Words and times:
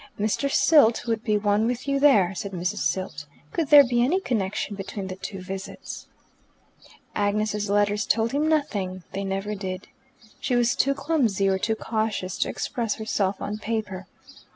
"Mr. 0.19 0.49
Silt 0.51 1.05
would 1.05 1.23
be 1.23 1.37
one 1.37 1.67
with 1.67 1.87
you 1.87 1.99
there," 1.99 2.33
said 2.33 2.53
Mrs. 2.53 2.79
Silt. 2.79 3.27
Could 3.51 3.67
there 3.69 3.83
be 3.83 4.01
any 4.03 4.19
connection 4.19 4.75
between 4.75 5.05
the 5.09 5.15
two 5.15 5.43
visits? 5.43 6.07
Agnes's 7.13 7.69
letters 7.69 8.07
told 8.07 8.31
him 8.31 8.49
nothing: 8.49 9.03
they 9.11 9.23
never 9.23 9.53
did. 9.53 9.89
She 10.39 10.55
was 10.55 10.75
too 10.75 10.95
clumsy 10.95 11.47
or 11.47 11.59
too 11.59 11.75
cautious 11.75 12.39
to 12.39 12.49
express 12.49 12.95
herself 12.95 13.39
on 13.43 13.59
paper. 13.59 14.07